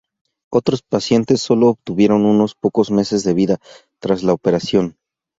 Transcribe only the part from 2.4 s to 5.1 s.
pocos meses de vida tras la operación.